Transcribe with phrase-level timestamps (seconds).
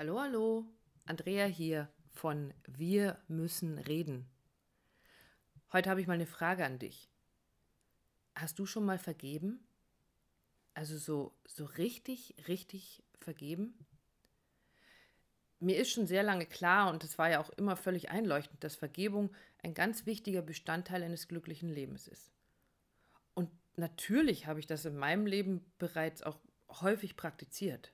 [0.00, 0.64] Hallo, hallo,
[1.06, 4.30] Andrea hier von Wir müssen reden.
[5.72, 7.10] Heute habe ich mal eine Frage an dich.
[8.36, 9.66] Hast du schon mal vergeben?
[10.72, 13.74] Also so, so richtig, richtig vergeben?
[15.58, 18.76] Mir ist schon sehr lange klar und es war ja auch immer völlig einleuchtend, dass
[18.76, 19.34] Vergebung
[19.64, 22.30] ein ganz wichtiger Bestandteil eines glücklichen Lebens ist.
[23.34, 26.38] Und natürlich habe ich das in meinem Leben bereits auch
[26.68, 27.92] häufig praktiziert.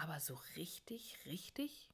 [0.00, 1.90] Aber so richtig, richtig?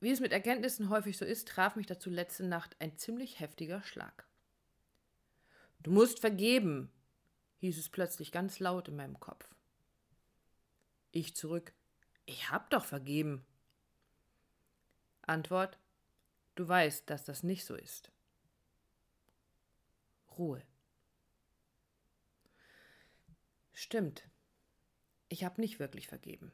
[0.00, 3.82] Wie es mit Erkenntnissen häufig so ist, traf mich dazu letzte Nacht ein ziemlich heftiger
[3.82, 4.26] Schlag.
[5.80, 6.90] Du musst vergeben,
[7.58, 9.54] hieß es plötzlich ganz laut in meinem Kopf.
[11.12, 11.74] Ich zurück.
[12.24, 13.44] Ich hab doch vergeben.
[15.20, 15.78] Antwort.
[16.54, 18.10] Du weißt, dass das nicht so ist.
[20.38, 20.62] Ruhe.
[23.74, 24.24] Stimmt
[25.34, 26.52] ich habe nicht wirklich vergeben.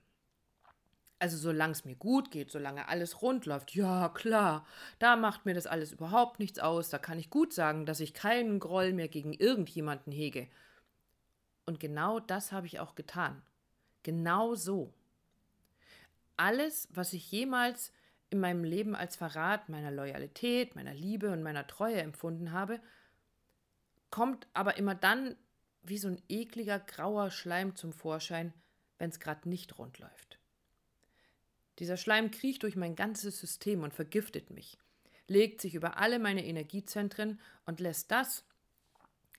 [1.18, 4.66] Also solange es mir gut geht, solange alles rund läuft, ja klar,
[4.98, 8.14] da macht mir das alles überhaupt nichts aus, da kann ich gut sagen, dass ich
[8.14, 10.48] keinen Groll mehr gegen irgendjemanden hege.
[11.66, 13.42] Und genau das habe ich auch getan.
[14.02, 14.94] Genau so.
[16.38, 17.92] Alles, was ich jemals
[18.30, 22.80] in meinem Leben als Verrat meiner Loyalität, meiner Liebe und meiner Treue empfunden habe,
[24.10, 25.36] kommt aber immer dann
[25.82, 28.54] wie so ein ekliger grauer Schleim zum Vorschein,
[29.00, 30.38] wenn es gerade nicht rund läuft.
[31.78, 34.78] Dieser Schleim kriecht durch mein ganzes System und vergiftet mich,
[35.26, 38.44] legt sich über alle meine Energiezentren und lässt das,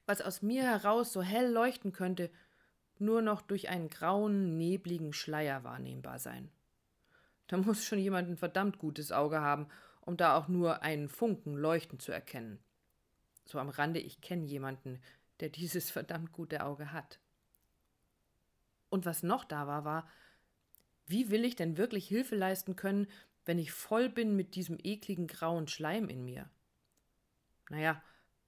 [0.07, 2.31] was aus mir heraus so hell leuchten könnte,
[2.97, 6.49] nur noch durch einen grauen, nebligen Schleier wahrnehmbar sein.
[7.45, 9.67] Da muss schon jemand ein verdammt gutes Auge haben,
[10.01, 12.57] um da auch nur einen Funken leuchten zu erkennen.
[13.45, 14.99] So am Rande, ich kenne jemanden,
[15.39, 17.19] der dieses verdammt gute Auge hat.
[18.91, 20.07] Und was noch da war, war,
[21.07, 23.07] wie will ich denn wirklich Hilfe leisten können,
[23.45, 26.49] wenn ich voll bin mit diesem ekligen grauen Schleim in mir?
[27.69, 28.03] Naja,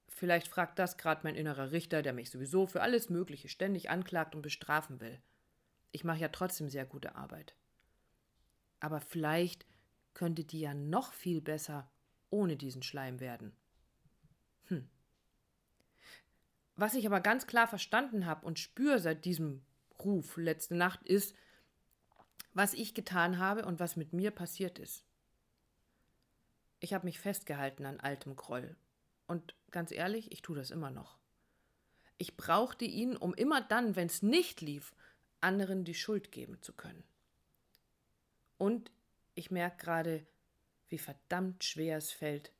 [0.09, 4.35] vielleicht fragt das gerade mein innerer Richter, der mich sowieso für alles Mögliche ständig anklagt
[4.35, 5.22] und bestrafen will.
[5.94, 7.56] Ich mache ja trotzdem sehr gute Arbeit.
[8.81, 9.66] Aber vielleicht
[10.13, 11.89] könnte die ja noch viel besser
[12.29, 13.56] ohne diesen Schleim werden.
[14.66, 14.89] Hm.
[16.75, 19.63] Was ich aber ganz klar verstanden habe und spüre seit diesem
[20.03, 21.36] Ruf letzte Nacht ist,
[22.53, 25.06] was ich getan habe und was mit mir passiert ist.
[26.80, 28.75] Ich habe mich festgehalten an altem Groll.
[29.28, 31.18] Und ganz ehrlich, ich tue das immer noch.
[32.18, 34.94] Ich brauchte ihn, um immer dann, wenn es nicht lief,
[35.42, 37.03] anderen die Schuld geben zu können.
[38.58, 38.92] Und
[39.36, 40.28] ich merke gerade,
[40.90, 42.52] wie verdammt schwer es fällt,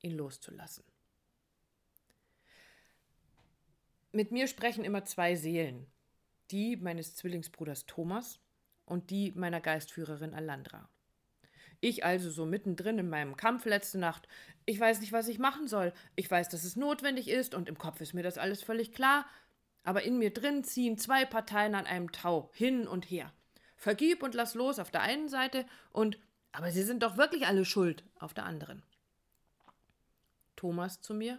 [0.00, 0.84] ihn loszulassen.
[4.12, 5.86] Mit mir sprechen immer zwei Seelen,
[6.50, 8.40] die meines Zwillingsbruders Thomas
[8.84, 10.88] und die meiner Geistführerin Alandra.
[11.80, 14.26] Ich also so mittendrin in meinem Kampf letzte Nacht.
[14.64, 15.92] Ich weiß nicht, was ich machen soll.
[16.14, 19.26] Ich weiß, dass es notwendig ist und im Kopf ist mir das alles völlig klar.
[19.82, 23.32] Aber in mir drin ziehen zwei Parteien an einem Tau hin und her.
[23.76, 26.18] Vergib und lass los auf der einen Seite und
[26.50, 28.82] aber sie sind doch wirklich alle schuld auf der anderen.
[30.56, 31.38] Thomas zu mir.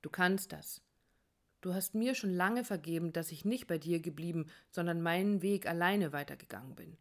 [0.00, 0.83] Du kannst das.
[1.64, 5.66] Du hast mir schon lange vergeben, dass ich nicht bei dir geblieben, sondern meinen Weg
[5.66, 6.98] alleine weitergegangen bin.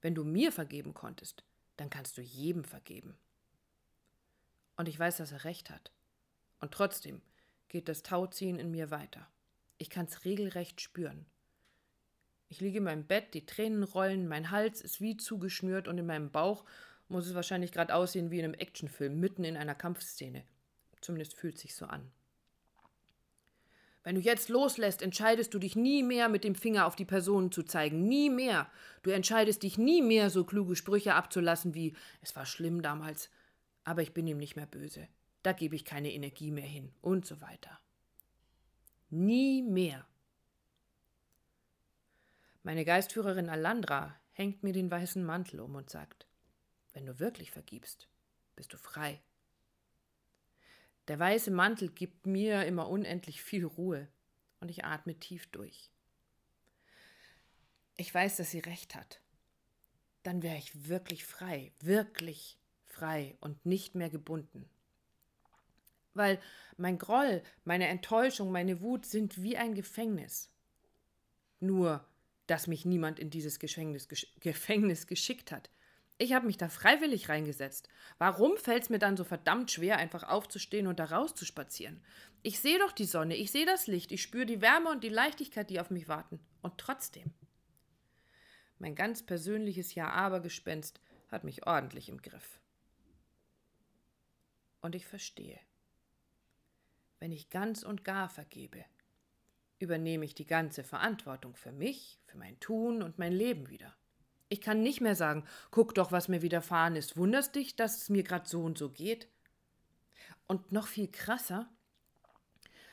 [0.00, 1.42] Wenn du mir vergeben konntest,
[1.76, 3.16] dann kannst du jedem vergeben.
[4.76, 5.90] Und ich weiß, dass er recht hat.
[6.60, 7.22] Und trotzdem
[7.66, 9.26] geht das Tauziehen in mir weiter.
[9.78, 11.26] Ich kann's regelrecht spüren.
[12.50, 16.06] Ich liege in meinem Bett, die Tränen rollen, mein Hals ist wie zugeschnürt und in
[16.06, 16.64] meinem Bauch
[17.08, 20.44] muss es wahrscheinlich gerade aussehen wie in einem Actionfilm, mitten in einer Kampfszene.
[21.00, 22.12] Zumindest fühlt sich so an.
[24.04, 27.52] Wenn du jetzt loslässt, entscheidest du dich nie mehr mit dem Finger auf die Personen
[27.52, 28.08] zu zeigen.
[28.08, 28.68] Nie mehr.
[29.02, 33.30] Du entscheidest dich nie mehr, so kluge Sprüche abzulassen wie es war schlimm damals,
[33.84, 35.06] aber ich bin ihm nicht mehr böse.
[35.42, 37.78] Da gebe ich keine Energie mehr hin und so weiter.
[39.10, 40.06] Nie mehr.
[42.64, 46.26] Meine Geistführerin Alandra hängt mir den weißen Mantel um und sagt,
[46.92, 48.08] wenn du wirklich vergibst,
[48.56, 49.20] bist du frei.
[51.08, 54.08] Der weiße Mantel gibt mir immer unendlich viel Ruhe
[54.60, 55.90] und ich atme tief durch.
[57.96, 59.20] Ich weiß, dass sie recht hat.
[60.22, 64.68] Dann wäre ich wirklich frei, wirklich frei und nicht mehr gebunden.
[66.14, 66.40] Weil
[66.76, 70.50] mein Groll, meine Enttäuschung, meine Wut sind wie ein Gefängnis.
[71.58, 72.06] Nur,
[72.46, 75.70] dass mich niemand in dieses Gefängnis, geschickt hat.
[76.22, 77.88] Ich habe mich da freiwillig reingesetzt.
[78.18, 82.00] Warum fällt es mir dann so verdammt schwer, einfach aufzustehen und da rauszuspazieren?
[82.44, 85.08] Ich sehe doch die Sonne, ich sehe das Licht, ich spüre die Wärme und die
[85.08, 86.38] Leichtigkeit, die auf mich warten.
[86.60, 87.32] Und trotzdem.
[88.78, 92.60] Mein ganz persönliches Ja-Aber-Gespenst hat mich ordentlich im Griff.
[94.80, 95.58] Und ich verstehe.
[97.18, 98.84] Wenn ich ganz und gar vergebe,
[99.80, 103.92] übernehme ich die ganze Verantwortung für mich, für mein Tun und mein Leben wieder.
[104.52, 107.16] Ich kann nicht mehr sagen, guck doch, was mir widerfahren ist.
[107.16, 109.26] Wunderst dich, dass es mir gerade so und so geht?
[110.46, 111.70] Und noch viel krasser,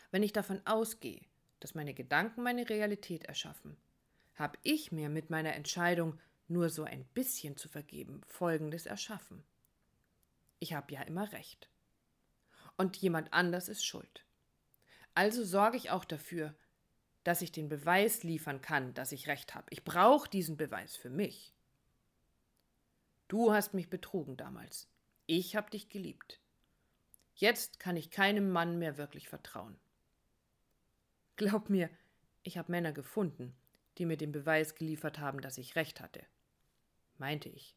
[0.10, 1.20] wenn ich davon ausgehe,
[1.60, 3.76] dass meine Gedanken meine Realität erschaffen,
[4.36, 6.18] habe ich mir mit meiner Entscheidung,
[6.48, 9.44] nur so ein bisschen zu vergeben, Folgendes erschaffen.
[10.60, 11.70] Ich habe ja immer recht.
[12.78, 14.24] Und jemand anders ist schuld.
[15.14, 16.56] Also sorge ich auch dafür,
[17.24, 19.68] dass ich den Beweis liefern kann, dass ich recht habe.
[19.70, 21.54] Ich brauche diesen Beweis für mich.
[23.28, 24.90] Du hast mich betrogen damals.
[25.26, 26.40] Ich habe dich geliebt.
[27.36, 29.78] Jetzt kann ich keinem Mann mehr wirklich vertrauen.
[31.36, 31.90] Glaub mir,
[32.44, 33.56] ich habe Männer gefunden,
[33.98, 36.26] die mir den Beweis geliefert haben, dass ich recht hatte.
[37.18, 37.76] Meinte ich.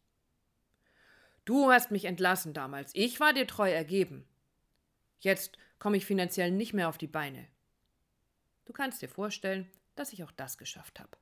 [1.45, 2.93] Du hast mich entlassen damals.
[2.95, 4.27] Ich war dir treu ergeben.
[5.21, 7.47] Jetzt komme ich finanziell nicht mehr auf die Beine.
[8.73, 11.19] Du kannst dir vorstellen, dass ich auch das geschafft habe.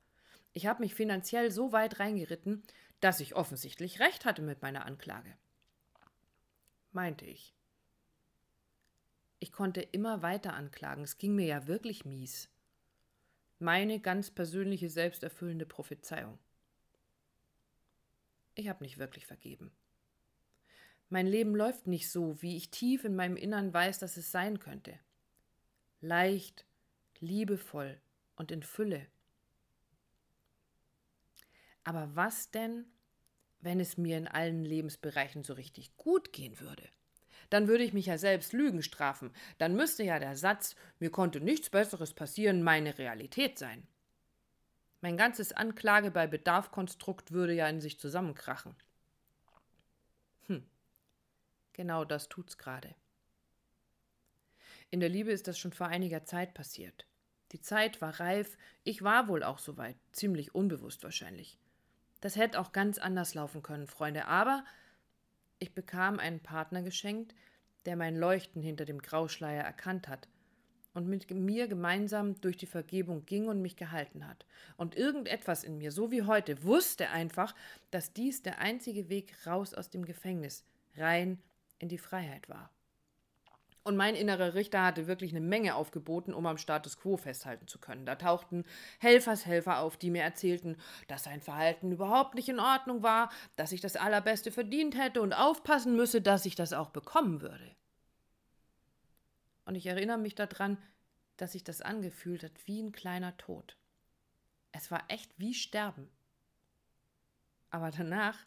[0.53, 2.63] Ich habe mich finanziell so weit reingeritten,
[3.01, 5.35] dass ich offensichtlich recht hatte mit meiner Anklage.
[6.93, 7.53] Meinte ich.
[9.39, 12.47] Ich konnte immer weiter anklagen, es ging mir ja wirklich mies.
[13.59, 16.39] Meine ganz persönliche selbsterfüllende Prophezeiung.
[18.55, 19.73] Ich habe nicht wirklich vergeben.
[21.09, 24.59] Mein Leben läuft nicht so, wie ich tief in meinem Innern weiß, dass es sein
[24.59, 24.97] könnte.
[25.99, 26.65] Leicht,
[27.21, 27.99] liebevoll
[28.35, 29.07] und in Fülle.
[31.83, 32.85] Aber was denn,
[33.59, 36.83] wenn es mir in allen Lebensbereichen so richtig gut gehen würde?
[37.49, 39.33] Dann würde ich mich ja selbst Lügen strafen.
[39.57, 43.87] Dann müsste ja der Satz, mir konnte nichts Besseres passieren, meine Realität sein.
[45.01, 48.75] Mein ganzes Anklage bei Bedarfkonstrukt würde ja in sich zusammenkrachen.
[50.45, 50.63] Hm,
[51.73, 52.95] genau das tut's gerade.
[54.91, 57.07] In der Liebe ist das schon vor einiger Zeit passiert.
[57.51, 61.57] Die Zeit war reif, ich war wohl auch soweit, ziemlich unbewusst wahrscheinlich.
[62.21, 64.63] Das hätte auch ganz anders laufen können, Freunde, aber
[65.59, 67.35] ich bekam einen Partner geschenkt,
[67.85, 70.27] der mein Leuchten hinter dem Grauschleier erkannt hat
[70.93, 74.45] und mit mir gemeinsam durch die Vergebung ging und mich gehalten hat.
[74.77, 77.55] Und irgendetwas in mir, so wie heute, wusste einfach,
[77.91, 80.63] dass dies der einzige Weg raus aus dem Gefängnis,
[80.97, 81.41] rein
[81.79, 82.71] in die Freiheit war.
[83.83, 87.79] Und mein innerer Richter hatte wirklich eine Menge aufgeboten, um am Status quo festhalten zu
[87.79, 88.05] können.
[88.05, 88.63] Da tauchten
[88.99, 93.81] Helfershelfer auf, die mir erzählten, dass sein Verhalten überhaupt nicht in Ordnung war, dass ich
[93.81, 97.75] das Allerbeste verdient hätte und aufpassen müsse, dass ich das auch bekommen würde.
[99.65, 100.77] Und ich erinnere mich daran,
[101.37, 103.77] dass sich das angefühlt hat wie ein kleiner Tod.
[104.71, 106.07] Es war echt wie Sterben.
[107.71, 108.37] Aber danach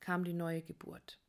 [0.00, 1.20] kam die neue Geburt.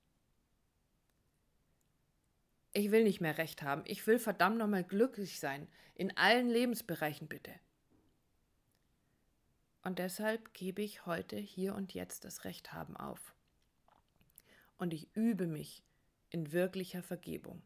[2.73, 3.83] Ich will nicht mehr recht haben.
[3.85, 5.67] Ich will verdammt nochmal glücklich sein.
[5.95, 7.51] In allen Lebensbereichen bitte.
[9.83, 13.33] Und deshalb gebe ich heute, hier und jetzt das Recht haben auf.
[14.77, 15.83] Und ich übe mich
[16.29, 17.61] in wirklicher Vergebung.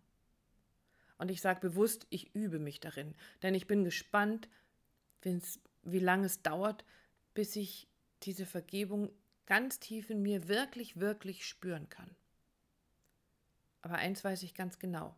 [1.17, 4.49] Und ich sage bewusst, ich übe mich darin, denn ich bin gespannt,
[5.23, 6.85] wie lange es dauert,
[7.33, 7.87] bis ich
[8.23, 9.11] diese Vergebung
[9.45, 12.15] ganz tief in mir wirklich, wirklich spüren kann.
[13.81, 15.15] Aber eins weiß ich ganz genau,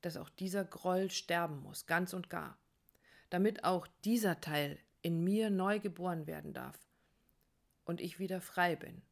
[0.00, 2.56] dass auch dieser Groll sterben muss, ganz und gar,
[3.30, 6.78] damit auch dieser Teil in mir neu geboren werden darf
[7.84, 9.02] und ich wieder frei bin.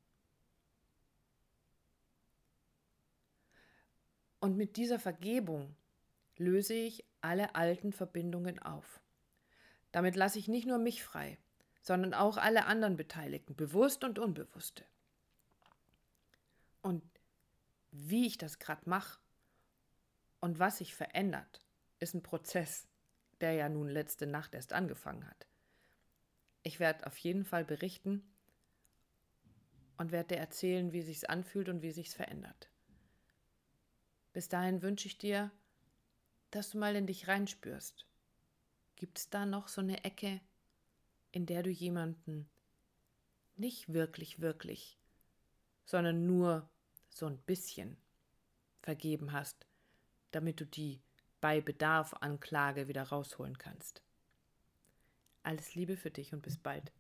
[4.41, 5.75] Und mit dieser Vergebung
[6.37, 9.01] löse ich alle alten Verbindungen auf.
[9.93, 11.39] Damit lasse ich nicht nur mich frei,
[11.83, 14.85] sondern auch alle anderen Beteiligten, bewusst und unbewusste.
[16.83, 17.03] Und
[17.99, 19.19] wie ich das gerade mache
[20.41, 21.61] und was sich verändert,
[21.99, 22.87] ist ein Prozess,
[23.41, 25.47] der ja nun letzte Nacht erst angefangen hat.
[26.63, 28.23] Ich werde auf jeden Fall berichten
[29.97, 32.71] und werde dir erzählen, wie sich's anfühlt und wie sich's verändert.
[34.33, 35.51] Bis dahin wünsche ich dir,
[36.51, 38.07] dass du mal in dich reinspürst.
[38.97, 40.41] Gibt es da noch so eine Ecke,
[41.33, 42.49] in der du jemanden
[43.57, 44.99] nicht wirklich, wirklich,
[45.85, 46.69] sondern nur
[47.17, 47.97] so ein bisschen
[48.83, 49.67] vergeben hast,
[50.33, 51.01] damit du die
[51.41, 54.03] bei Bedarf Anklage wieder rausholen kannst.
[55.43, 56.93] Alles Liebe für dich und bis bald.